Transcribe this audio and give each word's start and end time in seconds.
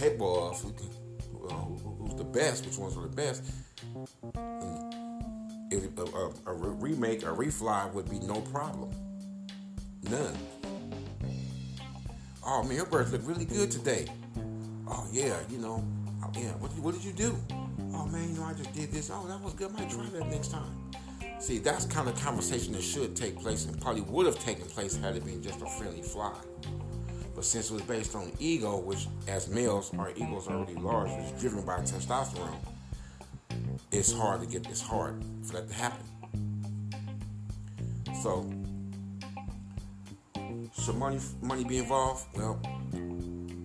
capable 0.00 0.48
of, 0.48 0.64
uh, 0.64 1.54
who, 1.54 1.76
who, 1.76 1.90
who's 2.00 2.14
the 2.14 2.24
best, 2.24 2.64
which 2.64 2.78
ones 2.78 2.96
are 2.96 3.02
the 3.02 3.08
best. 3.14 3.42
If 5.70 5.98
a, 5.98 6.02
a, 6.02 6.32
a 6.46 6.54
remake, 6.54 7.22
a 7.22 7.26
refly 7.26 7.92
would 7.92 8.08
be 8.08 8.18
no 8.20 8.40
problem. 8.40 8.90
None. 10.04 10.36
Oh 12.46 12.62
man, 12.62 12.76
your 12.76 12.86
birds 12.86 13.12
look 13.12 13.20
really 13.26 13.44
good 13.44 13.70
today. 13.70 14.06
Oh 14.88 15.06
yeah, 15.12 15.36
you 15.50 15.58
know, 15.58 15.84
oh, 16.24 16.30
yeah. 16.34 16.52
What, 16.52 16.70
what 16.78 16.94
did 16.94 17.04
you 17.04 17.12
do? 17.12 17.36
Oh 17.92 18.06
man, 18.06 18.30
you 18.30 18.40
know, 18.40 18.44
I 18.44 18.54
just 18.54 18.72
did 18.72 18.90
this. 18.90 19.10
Oh, 19.12 19.26
that 19.28 19.40
was 19.42 19.52
good. 19.52 19.70
I 19.76 19.80
might 19.80 19.90
try 19.90 20.06
that 20.06 20.30
next 20.30 20.48
time. 20.48 20.90
See, 21.38 21.58
that's 21.58 21.84
kind 21.84 22.08
of 22.08 22.18
conversation 22.20 22.72
that 22.72 22.82
should 22.82 23.14
take 23.14 23.38
place 23.38 23.66
and 23.66 23.78
probably 23.80 24.02
would 24.02 24.24
have 24.24 24.38
taken 24.38 24.64
place 24.64 24.96
had 24.96 25.16
it 25.16 25.24
been 25.26 25.42
just 25.42 25.60
a 25.60 25.66
friendly 25.66 26.02
fly. 26.02 26.34
But 27.34 27.44
since 27.44 27.70
it 27.70 27.74
was 27.74 27.82
based 27.82 28.14
on 28.14 28.32
ego, 28.38 28.78
which 28.78 29.06
as 29.28 29.48
males 29.48 29.92
our 29.98 30.10
egos 30.10 30.48
already 30.48 30.74
large, 30.74 31.10
it's 31.10 31.40
driven 31.40 31.64
by 31.64 31.78
testosterone, 31.78 32.58
it's 33.92 34.12
hard 34.12 34.40
to 34.40 34.46
get 34.46 34.64
this 34.64 34.80
hard 34.80 35.22
for 35.42 35.54
that 35.54 35.68
to 35.68 35.74
happen. 35.74 36.04
So, 38.22 38.50
should 40.78 40.96
money 40.96 41.18
money 41.40 41.64
be 41.64 41.78
involved? 41.78 42.26
Well, 42.36 42.60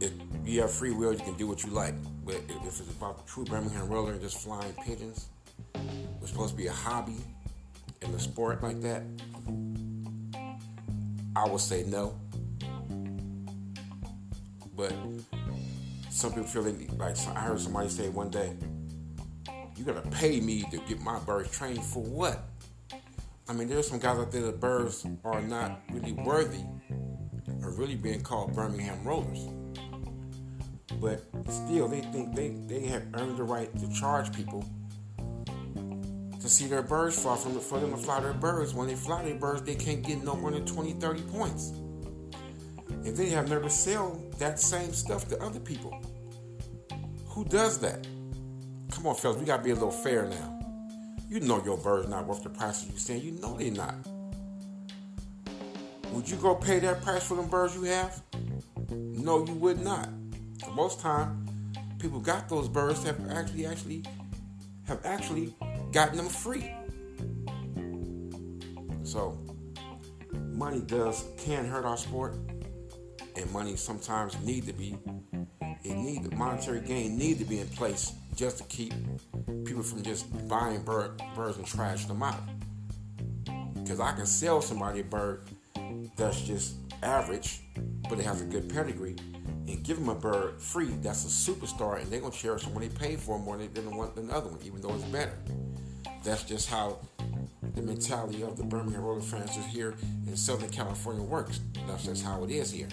if 0.00 0.12
you 0.44 0.60
have 0.60 0.70
free 0.70 0.92
will, 0.92 1.12
you 1.12 1.18
can 1.18 1.34
do 1.34 1.46
what 1.46 1.64
you 1.64 1.70
like. 1.70 1.94
But 2.24 2.36
if 2.48 2.66
it's 2.66 2.80
about 2.80 3.18
the 3.18 3.30
true 3.30 3.44
Birmingham 3.44 3.88
roller 3.88 4.12
and 4.12 4.20
just 4.20 4.38
flying 4.38 4.74
pigeons, 4.84 5.28
it's 6.20 6.30
supposed 6.30 6.50
to 6.50 6.56
be 6.56 6.66
a 6.66 6.72
hobby 6.72 7.16
in 8.02 8.10
a 8.10 8.18
sport 8.18 8.62
like 8.62 8.80
that, 8.82 9.02
I 11.34 11.48
would 11.48 11.60
say 11.60 11.84
no. 11.84 12.18
But 14.76 14.92
some 16.10 16.32
people 16.32 16.48
feel 16.48 16.62
like 16.98 17.18
I 17.28 17.40
heard 17.40 17.60
somebody 17.60 17.88
say 17.88 18.08
one 18.08 18.30
day, 18.30 18.54
"You 19.76 19.84
gotta 19.84 20.08
pay 20.10 20.40
me 20.40 20.64
to 20.70 20.78
get 20.86 21.00
my 21.00 21.18
birds 21.20 21.50
trained 21.50 21.82
for 21.84 22.02
what?" 22.02 22.44
I 23.48 23.52
mean, 23.52 23.68
there's 23.68 23.88
some 23.88 23.98
guys 23.98 24.18
out 24.18 24.32
there 24.32 24.42
that 24.42 24.60
birds 24.60 25.06
are 25.24 25.40
not 25.40 25.80
really 25.92 26.12
worthy 26.12 26.64
of 27.48 27.78
really 27.78 27.94
being 27.94 28.22
called 28.22 28.54
Birmingham 28.54 29.04
Rollers. 29.04 29.48
But 31.00 31.22
still, 31.48 31.88
they 31.88 32.00
think 32.00 32.34
they, 32.34 32.48
they 32.66 32.86
have 32.86 33.04
earned 33.14 33.36
the 33.36 33.44
right 33.44 33.74
to 33.78 33.92
charge 33.92 34.32
people 34.32 34.64
to 36.40 36.48
see 36.48 36.66
their 36.66 36.82
birds 36.82 37.20
fly 37.20 37.36
from 37.36 37.54
the, 37.54 37.60
for 37.60 37.78
them 37.80 37.90
to 37.90 37.96
fly 37.96 38.20
their 38.20 38.32
birds. 38.32 38.74
When 38.74 38.88
they 38.88 38.94
fly 38.94 39.22
their 39.24 39.34
birds, 39.34 39.62
they 39.62 39.74
can't 39.74 40.02
get 40.02 40.22
no 40.22 40.34
more 40.34 40.50
than 40.50 40.64
20, 40.64 40.92
30 40.94 41.22
points. 41.22 41.72
And 42.88 43.16
they 43.16 43.28
have 43.30 43.48
never 43.48 43.68
sell 43.68 44.20
that 44.38 44.60
same 44.60 44.92
stuff 44.92 45.28
to 45.28 45.42
other 45.42 45.60
people. 45.60 46.00
Who 47.26 47.44
does 47.44 47.78
that? 47.80 48.06
Come 48.92 49.06
on, 49.06 49.14
fellas, 49.14 49.38
we 49.38 49.44
gotta 49.44 49.62
be 49.62 49.70
a 49.70 49.74
little 49.74 49.90
fair 49.90 50.26
now. 50.26 50.58
You 51.28 51.40
know 51.40 51.62
your 51.64 51.76
bird's 51.76 52.08
not 52.08 52.26
worth 52.26 52.42
the 52.42 52.50
price 52.50 52.86
you're 52.88 52.98
saying. 52.98 53.22
You 53.22 53.32
know 53.32 53.56
they're 53.56 53.70
not. 53.70 53.94
Would 56.12 56.30
you 56.30 56.36
go 56.36 56.54
pay 56.54 56.78
that 56.78 57.02
price 57.02 57.26
for 57.26 57.36
them 57.36 57.48
birds 57.48 57.74
you 57.74 57.82
have? 57.82 58.22
No, 58.90 59.44
you 59.44 59.54
would 59.54 59.82
not. 59.82 60.08
Most 60.74 61.00
time, 61.00 61.46
people 61.98 62.20
got 62.20 62.48
those 62.48 62.68
birds 62.68 63.02
have 63.04 63.18
actually 63.30 63.66
actually 63.66 64.04
have 64.86 65.04
actually 65.04 65.54
gotten 65.92 66.16
them 66.16 66.28
free. 66.28 66.72
So 69.02 69.38
money 70.30 70.80
does 70.80 71.24
can 71.38 71.66
hurt 71.66 71.84
our 71.84 71.96
sport, 71.96 72.36
and 73.36 73.50
money 73.52 73.76
sometimes 73.76 74.38
need 74.40 74.66
to 74.66 74.72
be 74.72 74.96
it 75.84 75.96
need 75.96 76.24
the 76.24 76.34
monetary 76.34 76.80
gain 76.80 77.16
need 77.16 77.38
to 77.38 77.44
be 77.44 77.60
in 77.60 77.68
place 77.68 78.12
just 78.34 78.58
to 78.58 78.64
keep 78.64 78.92
people 79.64 79.82
from 79.82 80.02
just 80.02 80.26
buying 80.48 80.82
bird, 80.82 81.22
birds 81.34 81.56
and 81.58 81.66
trash 81.66 82.06
them 82.06 82.22
out. 82.22 82.40
Because 83.74 84.00
I 84.00 84.12
can 84.12 84.26
sell 84.26 84.60
somebody 84.60 85.00
a 85.00 85.04
bird 85.04 85.42
that's 86.16 86.40
just 86.42 86.74
average, 87.02 87.60
but 88.08 88.18
it 88.18 88.24
has 88.24 88.42
a 88.42 88.44
good 88.44 88.68
pedigree, 88.68 89.16
and 89.68 89.82
give 89.84 89.98
them 89.98 90.08
a 90.08 90.14
bird 90.14 90.60
free 90.60 90.90
that's 91.02 91.24
a 91.24 91.52
superstar, 91.52 92.00
and 92.00 92.10
they're 92.10 92.20
gonna 92.20 92.32
cherish 92.32 92.64
them 92.64 92.74
when 92.74 92.82
they 92.82 92.94
pay 92.94 93.16
for 93.16 93.38
more 93.38 93.56
than 93.56 93.72
the 93.72 93.90
one 93.90 94.10
than 94.14 94.26
the 94.26 94.34
other 94.34 94.48
one, 94.48 94.58
even 94.64 94.80
though 94.80 94.94
it's 94.94 95.04
better. 95.04 95.38
That's 96.24 96.42
just 96.42 96.68
how 96.68 96.98
the 97.74 97.82
mentality 97.82 98.42
of 98.42 98.56
the 98.56 98.64
Birmingham 98.64 99.02
Roller 99.02 99.20
fans 99.20 99.56
is 99.56 99.66
here 99.66 99.94
in 100.26 100.36
Southern 100.36 100.70
California 100.70 101.22
works. 101.22 101.60
That's 101.86 102.04
just 102.04 102.24
how 102.24 102.42
it 102.42 102.50
is 102.50 102.72
here. 102.72 102.88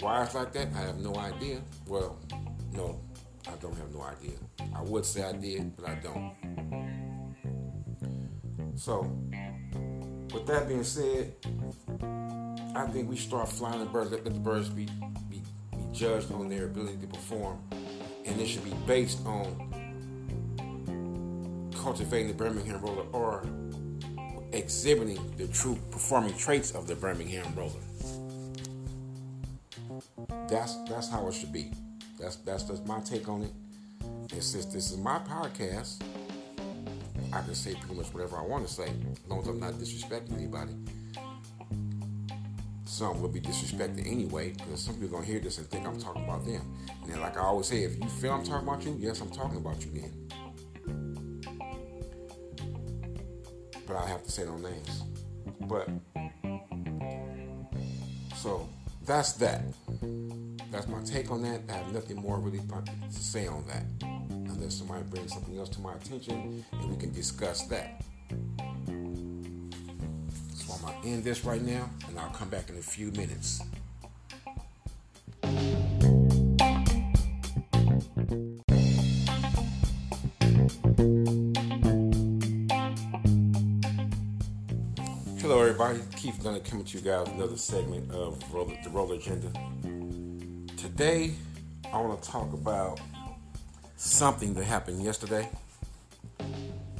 Why 0.00 0.22
it's 0.22 0.34
like 0.34 0.52
that, 0.52 0.68
I 0.74 0.78
have 0.78 0.98
no 0.98 1.14
idea. 1.16 1.62
Well, 1.86 2.18
no, 2.72 3.00
I 3.48 3.52
don't 3.60 3.76
have 3.76 3.92
no 3.94 4.02
idea. 4.02 4.36
I 4.74 4.82
would 4.82 5.04
say 5.04 5.22
I 5.22 5.32
did, 5.32 5.76
but 5.76 5.88
I 5.88 5.94
don't. 5.96 6.32
So, 8.76 9.10
with 10.32 10.46
that 10.46 10.68
being 10.68 10.84
said, 10.84 11.34
I 12.74 12.86
think 12.88 13.08
we 13.08 13.16
start 13.16 13.48
flying 13.48 13.80
the 13.80 13.86
birds, 13.86 14.10
let 14.10 14.24
the 14.24 14.30
birds 14.30 14.68
be, 14.68 14.86
be, 15.30 15.42
be 15.72 15.78
judged 15.92 16.30
on 16.30 16.48
their 16.48 16.66
ability 16.66 16.98
to 16.98 17.06
perform. 17.06 17.58
And 18.26 18.40
it 18.40 18.46
should 18.46 18.64
be 18.64 18.74
based 18.86 19.24
on 19.24 19.72
cultivating 21.74 22.28
the 22.28 22.34
Birmingham 22.34 22.80
roller 22.82 23.06
or 23.12 23.46
exhibiting 24.52 25.34
the 25.36 25.46
true 25.48 25.78
performing 25.90 26.34
traits 26.36 26.72
of 26.72 26.86
the 26.86 26.94
Birmingham 26.94 27.46
roller. 27.54 27.72
That's 30.48 30.76
that's 30.88 31.08
how 31.08 31.26
it 31.28 31.34
should 31.34 31.52
be. 31.52 31.72
That's 32.18 32.36
that's 32.36 32.70
my 32.86 33.00
take 33.00 33.28
on 33.28 33.42
it. 33.42 33.52
And 34.32 34.42
since 34.42 34.66
this 34.66 34.90
is 34.90 34.98
my 34.98 35.18
podcast, 35.18 36.02
I 37.32 37.40
can 37.42 37.54
say 37.54 37.74
pretty 37.74 37.94
much 37.94 38.12
whatever 38.12 38.38
I 38.38 38.42
want 38.42 38.66
to 38.66 38.72
say, 38.72 38.84
as 38.84 39.28
long 39.28 39.40
as 39.40 39.48
I'm 39.48 39.60
not 39.60 39.74
disrespecting 39.74 40.34
anybody. 40.34 40.72
Some 42.84 43.20
will 43.20 43.28
be 43.28 43.40
disrespected 43.40 44.10
anyway, 44.10 44.52
because 44.52 44.80
some 44.80 44.94
people 44.94 45.08
are 45.08 45.20
gonna 45.20 45.26
hear 45.26 45.40
this 45.40 45.58
and 45.58 45.66
think 45.68 45.86
I'm 45.86 46.00
talking 46.00 46.24
about 46.24 46.46
them. 46.46 46.62
And 47.02 47.12
then, 47.12 47.20
like 47.20 47.36
I 47.36 47.40
always 47.40 47.66
say, 47.66 47.82
if 47.82 47.96
you 47.98 48.08
feel 48.08 48.32
I'm 48.32 48.44
talking 48.44 48.66
about 48.66 48.84
you, 48.84 48.96
yes, 48.98 49.20
I'm 49.20 49.30
talking 49.30 49.58
about 49.58 49.84
you 49.84 49.90
then. 49.92 50.25
But 53.86 53.96
I 53.96 54.08
have 54.08 54.24
to 54.24 54.30
say 54.30 54.44
no 54.44 54.56
names. 54.56 55.02
But 55.60 55.88
so 58.34 58.68
that's 59.04 59.32
that. 59.34 59.62
That's 60.70 60.88
my 60.88 61.02
take 61.04 61.30
on 61.30 61.42
that. 61.42 61.60
I 61.68 61.72
have 61.72 61.92
nothing 61.92 62.16
more 62.16 62.38
really 62.38 62.58
to 62.58 63.12
say 63.12 63.46
on 63.46 63.64
that. 63.68 63.84
Unless 64.02 64.74
somebody 64.74 65.04
brings 65.04 65.32
something 65.32 65.56
else 65.56 65.68
to 65.70 65.80
my 65.80 65.94
attention 65.94 66.64
and 66.72 66.90
we 66.90 66.96
can 66.96 67.12
discuss 67.12 67.62
that. 67.66 68.02
So 70.54 70.74
I'm 70.74 71.02
to 71.02 71.08
end 71.08 71.24
this 71.24 71.44
right 71.44 71.62
now 71.62 71.88
and 72.08 72.18
I'll 72.18 72.30
come 72.30 72.48
back 72.48 72.68
in 72.68 72.76
a 72.76 72.82
few 72.82 73.12
minutes. 73.12 73.62
Hello, 85.48 85.60
everybody. 85.60 86.00
Keith 86.16 86.42
coming 86.42 86.84
to 86.84 86.98
you 86.98 87.04
guys 87.04 87.28
another 87.28 87.56
segment 87.56 88.10
of 88.10 88.40
the 88.50 88.90
Roller 88.90 89.14
Agenda. 89.14 89.46
Today, 90.76 91.34
I 91.92 92.00
want 92.00 92.20
to 92.20 92.28
talk 92.28 92.52
about 92.52 92.98
something 93.94 94.54
that 94.54 94.64
happened 94.64 95.04
yesterday. 95.04 95.48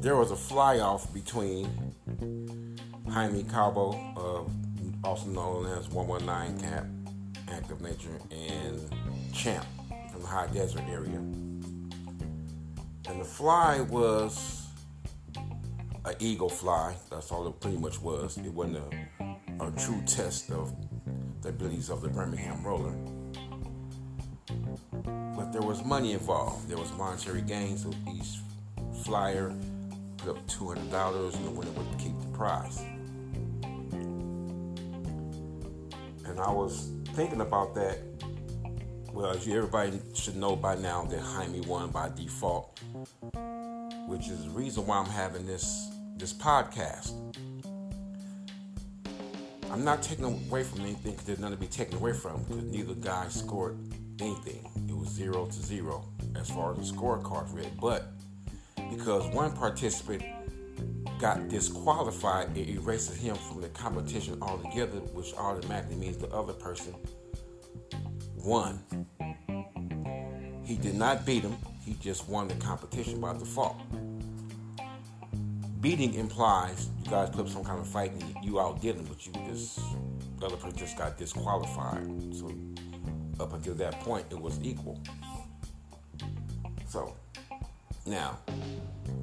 There 0.00 0.16
was 0.16 0.30
a 0.30 0.36
fly 0.36 0.78
off 0.78 1.12
between 1.12 1.66
Jaime 3.10 3.42
Cabo, 3.42 3.90
uh, 4.16 5.06
also 5.06 5.28
known 5.28 5.66
as 5.78 5.90
119 5.90 6.66
Cap, 6.66 6.86
Active 7.52 7.82
Nature, 7.82 8.18
and 8.30 9.34
Champ 9.34 9.66
from 10.10 10.22
the 10.22 10.28
High 10.28 10.46
Desert 10.46 10.84
area. 10.88 11.18
And 11.18 13.20
the 13.20 13.22
fly 13.22 13.82
was 13.82 14.59
an 16.10 16.16
eagle 16.18 16.48
fly. 16.48 16.94
That's 17.10 17.30
all 17.30 17.46
it 17.46 17.60
pretty 17.60 17.76
much 17.78 18.00
was. 18.00 18.36
It 18.38 18.52
wasn't 18.52 18.78
a, 18.78 19.64
a 19.64 19.70
true 19.72 20.02
test 20.06 20.50
of 20.50 20.74
the 21.42 21.50
abilities 21.50 21.88
of 21.88 22.02
the 22.02 22.08
Birmingham 22.08 22.64
roller. 22.64 22.94
But 25.36 25.52
there 25.52 25.62
was 25.62 25.84
money 25.84 26.12
involved. 26.12 26.68
There 26.68 26.78
was 26.78 26.92
monetary 26.92 27.42
gains. 27.42 27.84
So 27.84 27.90
each 28.12 28.40
flyer 29.04 29.54
put 30.18 30.30
up 30.36 30.46
two 30.48 30.68
hundred 30.68 30.90
dollars, 30.90 31.34
and 31.36 31.46
the 31.46 31.50
winner 31.50 31.70
would 31.70 31.98
keep 31.98 32.18
the 32.20 32.26
prize. 32.28 32.82
And 36.26 36.40
I 36.40 36.50
was 36.50 36.90
thinking 37.14 37.40
about 37.40 37.74
that. 37.76 37.98
Well, 39.12 39.30
as 39.32 39.46
you 39.46 39.56
everybody 39.56 40.00
should 40.14 40.36
know 40.36 40.54
by 40.56 40.76
now 40.76 41.04
that 41.04 41.20
Jaime 41.20 41.60
won 41.62 41.90
by 41.90 42.10
default, 42.10 42.80
which 44.06 44.28
is 44.28 44.44
the 44.44 44.50
reason 44.50 44.86
why 44.86 44.98
I'm 44.98 45.06
having 45.06 45.46
this 45.46 45.88
this 46.20 46.34
podcast. 46.34 47.14
I'm 49.70 49.82
not 49.84 50.02
taking 50.02 50.24
away 50.24 50.64
from 50.64 50.80
anything 50.80 51.12
because 51.12 51.24
there's 51.24 51.38
nothing 51.38 51.56
to 51.56 51.60
be 51.60 51.66
taken 51.66 51.96
away 51.96 52.12
from 52.12 52.42
because 52.42 52.64
neither 52.64 52.94
guy 52.94 53.28
scored 53.28 53.78
anything. 54.20 54.68
It 54.86 54.94
was 54.94 55.08
zero 55.08 55.46
to 55.46 55.52
zero 55.52 56.04
as 56.36 56.50
far 56.50 56.72
as 56.72 56.78
the 56.78 56.94
scorecard 56.94 57.54
read. 57.54 57.72
But 57.80 58.12
because 58.90 59.32
one 59.34 59.52
participant 59.52 60.22
got 61.18 61.48
disqualified, 61.48 62.54
it 62.54 62.68
erases 62.68 63.16
him 63.16 63.36
from 63.36 63.62
the 63.62 63.68
competition 63.68 64.36
altogether, 64.42 64.98
which 65.14 65.32
automatically 65.34 65.96
means 65.96 66.18
the 66.18 66.28
other 66.28 66.52
person 66.52 66.94
won. 68.36 68.78
He 70.66 70.76
did 70.76 70.96
not 70.96 71.24
beat 71.24 71.44
him, 71.44 71.56
he 71.82 71.94
just 71.94 72.28
won 72.28 72.48
the 72.48 72.54
competition 72.56 73.20
by 73.20 73.32
default. 73.32 73.80
Beating 75.80 76.14
implies 76.14 76.90
you 77.02 77.10
guys 77.10 77.30
put 77.30 77.40
up 77.40 77.48
some 77.48 77.64
kind 77.64 77.80
of 77.80 77.86
fight 77.86 78.12
and 78.12 78.44
you 78.44 78.60
outdid 78.60 78.96
him, 78.96 79.06
but 79.06 79.26
you 79.26 79.32
just, 79.48 79.80
the 80.38 80.46
other 80.46 80.56
person 80.56 80.76
just 80.76 80.98
got 80.98 81.16
disqualified. 81.16 82.06
So 82.34 82.52
up 83.40 83.54
until 83.54 83.74
that 83.74 83.98
point, 84.00 84.26
it 84.30 84.38
was 84.38 84.60
equal. 84.62 85.00
So, 86.86 87.16
now, 88.04 88.38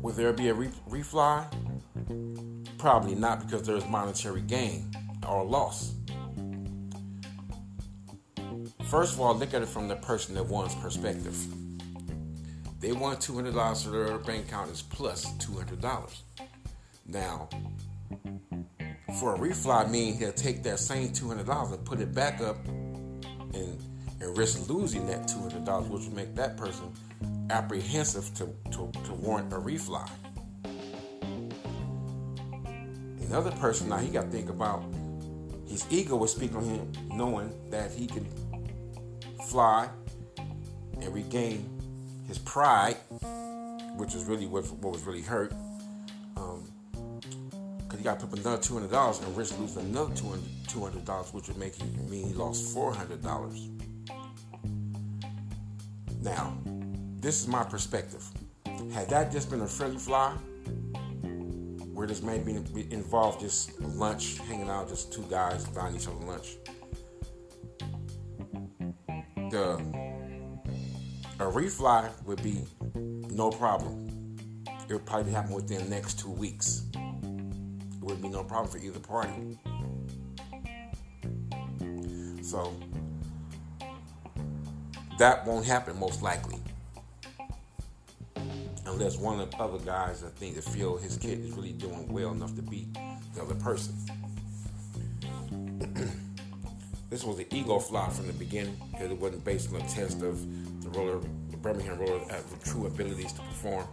will 0.00 0.12
there 0.12 0.32
be 0.32 0.48
a 0.48 0.54
re- 0.54 0.70
refly? 0.88 1.44
Probably 2.78 3.16
not 3.16 3.44
because 3.44 3.66
there's 3.66 3.86
monetary 3.86 4.42
gain 4.42 4.94
or 5.28 5.44
loss. 5.44 5.94
First 8.84 9.14
of 9.14 9.20
all, 9.20 9.34
look 9.34 9.54
at 9.54 9.62
it 9.62 9.68
from 9.68 9.88
the 9.88 9.96
person 9.96 10.34
that 10.36 10.46
won's 10.46 10.74
perspective. 10.76 11.36
They 12.78 12.92
won 12.92 13.16
$200 13.16 13.76
so 13.76 13.90
their 13.90 14.18
bank 14.18 14.46
account 14.46 14.70
is 14.70 14.82
plus 14.82 15.24
$200. 15.38 16.43
Now, 17.06 17.48
for 19.20 19.34
a 19.34 19.38
refly, 19.38 19.90
mean 19.90 20.16
he'll 20.16 20.32
take 20.32 20.62
that 20.64 20.78
same 20.78 21.08
$200 21.08 21.72
and 21.72 21.84
put 21.84 22.00
it 22.00 22.14
back 22.14 22.40
up 22.40 22.56
and, 22.66 23.80
and 24.20 24.38
risk 24.38 24.68
losing 24.68 25.06
that 25.06 25.28
$200, 25.28 25.88
which 25.88 26.04
would 26.04 26.14
make 26.14 26.34
that 26.34 26.56
person 26.56 26.92
apprehensive 27.50 28.34
to, 28.34 28.46
to, 28.70 28.90
to 29.04 29.12
warrant 29.12 29.52
a 29.52 29.56
refly. 29.56 30.08
Another 33.26 33.52
person, 33.52 33.88
now 33.88 33.98
he 33.98 34.08
got 34.08 34.22
to 34.22 34.30
think 34.30 34.48
about 34.48 34.84
his 35.66 35.86
ego 35.90 36.16
was 36.16 36.30
speaking 36.32 36.56
on 36.56 36.64
him, 36.64 36.92
knowing 37.12 37.52
that 37.70 37.90
he 37.90 38.06
can 38.06 38.26
fly 39.48 39.88
and 41.00 41.14
regain 41.14 41.68
his 42.28 42.38
pride, 42.38 42.96
which 43.96 44.14
is 44.14 44.24
really 44.24 44.46
what, 44.46 44.70
what 44.72 44.92
was 44.92 45.02
really 45.02 45.22
hurt. 45.22 45.52
He 48.04 48.10
got 48.10 48.20
to 48.20 48.26
put 48.26 48.40
up 48.40 48.44
another 48.44 48.62
two 48.62 48.74
hundred 48.74 48.90
dollars 48.90 49.18
and 49.20 49.34
risk 49.34 49.58
losing 49.58 49.86
another 49.86 50.14
two 50.14 50.28
hundred 50.78 51.06
dollars, 51.06 51.32
which 51.32 51.48
would 51.48 51.56
make 51.56 51.74
him 51.74 51.88
mean 52.10 52.28
he 52.28 52.34
lost 52.34 52.74
four 52.74 52.92
hundred 52.92 53.22
dollars. 53.22 53.70
Now, 56.20 56.54
this 57.16 57.40
is 57.40 57.48
my 57.48 57.64
perspective. 57.64 58.22
Had 58.92 59.08
that 59.08 59.32
just 59.32 59.48
been 59.48 59.62
a 59.62 59.66
friendly 59.66 59.96
fly, 59.96 60.32
where 61.94 62.06
this 62.06 62.20
may 62.20 62.40
be 62.40 62.52
involved 62.92 63.40
just 63.40 63.80
lunch, 63.80 64.36
hanging 64.40 64.68
out, 64.68 64.90
just 64.90 65.10
two 65.10 65.24
guys 65.30 65.64
buying 65.68 65.96
each 65.96 66.06
other 66.06 66.26
lunch. 66.26 66.56
The 69.50 69.76
a 71.40 71.50
refly 71.50 72.10
would 72.26 72.42
be 72.42 72.66
no 73.34 73.48
problem. 73.48 74.36
It 74.90 74.92
would 74.92 75.06
probably 75.06 75.32
happen 75.32 75.54
within 75.54 75.84
the 75.84 75.88
next 75.88 76.18
two 76.18 76.30
weeks. 76.30 76.82
It 78.04 78.10
would 78.10 78.20
be 78.20 78.28
no 78.28 78.44
problem 78.44 78.70
for 78.70 78.76
either 78.76 79.00
party. 79.00 79.58
So 82.42 82.74
that 85.18 85.46
won't 85.46 85.64
happen 85.64 85.98
most 85.98 86.20
likely 86.20 86.60
unless 88.84 89.16
one 89.16 89.40
of 89.40 89.50
the 89.50 89.56
other 89.56 89.78
guys 89.78 90.22
I 90.22 90.28
think 90.28 90.56
that 90.56 90.64
feel 90.64 90.98
his 90.98 91.16
kit 91.16 91.38
is 91.38 91.52
really 91.52 91.72
doing 91.72 92.12
well 92.12 92.32
enough 92.32 92.54
to 92.56 92.62
beat 92.62 92.92
the 93.34 93.40
other 93.40 93.54
person. 93.54 93.94
this 97.08 97.24
was 97.24 97.38
an 97.38 97.46
ego 97.52 97.78
fly 97.78 98.10
from 98.10 98.26
the 98.26 98.34
beginning 98.34 98.76
because 98.92 99.10
it 99.10 99.18
wasn't 99.18 99.42
based 99.46 99.72
on 99.72 99.80
a 99.80 99.88
test 99.88 100.20
of 100.20 100.44
the 100.82 100.90
roller, 100.90 101.20
the 101.50 101.56
Birmingham 101.56 101.98
roller 101.98 102.20
the 102.26 102.68
true 102.68 102.86
abilities 102.86 103.32
to 103.32 103.40
perform. 103.40 103.86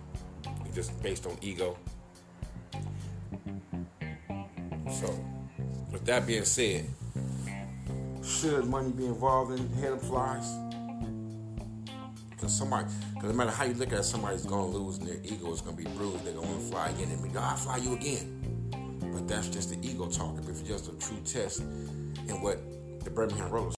It's 0.65 0.75
just 0.75 1.01
based 1.01 1.25
on 1.25 1.37
ego. 1.41 1.77
So, 5.01 5.07
with 5.91 6.05
that 6.05 6.27
being 6.27 6.45
said, 6.45 6.85
should 8.23 8.65
money 8.65 8.91
be 8.91 9.07
involved 9.07 9.59
in 9.59 9.67
head 9.73 9.93
up 9.93 10.01
flies? 10.01 10.53
Because 12.29 12.55
somebody, 12.55 12.87
because 13.15 13.31
no 13.31 13.35
matter 13.35 13.49
how 13.49 13.65
you 13.65 13.73
look 13.73 13.91
at 13.93 14.01
it, 14.01 14.03
somebody's 14.03 14.45
going 14.45 14.71
to 14.71 14.77
lose 14.77 14.99
and 14.99 15.07
their 15.07 15.17
ego 15.23 15.51
is 15.51 15.61
going 15.61 15.75
to 15.75 15.83
be 15.83 15.89
bruised. 15.97 16.23
They're 16.23 16.33
going 16.33 16.47
to 16.47 16.65
fly 16.65 16.89
again 16.89 17.09
and 17.09 17.23
be, 17.23 17.35
I'll 17.35 17.55
fly 17.55 17.77
you 17.77 17.95
again. 17.95 19.09
But 19.11 19.27
that's 19.27 19.47
just 19.47 19.71
the 19.71 19.87
ego 19.87 20.05
talking. 20.05 20.37
If 20.43 20.49
it's 20.49 20.61
just 20.61 20.89
a 20.89 20.95
true 20.99 21.19
test 21.25 21.61
in 21.61 22.39
what 22.43 22.59
the 23.03 23.09
Birmingham 23.09 23.49
Rollers 23.49 23.69